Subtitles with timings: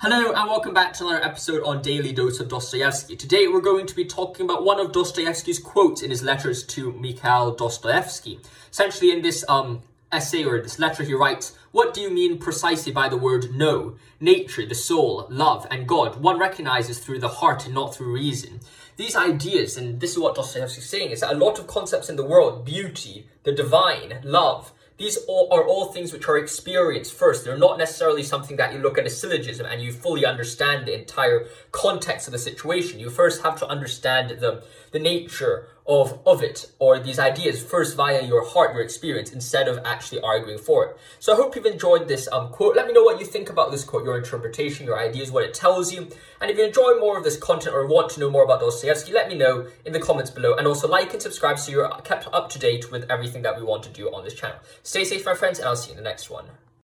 [0.00, 3.16] Hello and welcome back to another episode on Daily Dose of Dostoevsky.
[3.16, 6.92] Today we're going to be talking about one of Dostoevsky's quotes in his letters to
[6.92, 8.38] Mikhail Dostoevsky.
[8.70, 9.82] Essentially, in this um,
[10.12, 13.96] essay or this letter, he writes, What do you mean precisely by the word know?
[14.20, 18.60] Nature, the soul, love, and God, one recognizes through the heart and not through reason.
[18.96, 22.08] These ideas, and this is what Dostoevsky is saying, is that a lot of concepts
[22.08, 27.14] in the world, beauty, the divine, love, these all, are all things which are experienced
[27.14, 27.44] first.
[27.44, 30.98] They're not necessarily something that you look at a syllogism and you fully understand the
[30.98, 32.98] entire context of the situation.
[32.98, 37.96] You first have to understand the, the nature of, of it or these ideas first
[37.96, 40.96] via your heart, your experience, instead of actually arguing for it.
[41.18, 42.76] So I hope you've enjoyed this um, quote.
[42.76, 45.54] Let me know what you think about this quote, your interpretation, your ideas, what it
[45.54, 46.08] tells you.
[46.40, 49.12] And if you enjoy more of this content or want to know more about Dostoevsky,
[49.12, 50.54] let me know in the comments below.
[50.54, 53.64] And also like and subscribe so you're kept up to date with everything that we
[53.64, 54.58] want to do on this channel.
[54.82, 56.44] Stay safe, my friends, and I'll see you in the next one.